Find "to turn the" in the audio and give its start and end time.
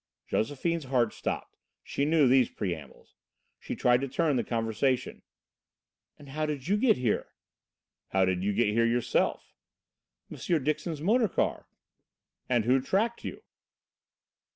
4.01-4.43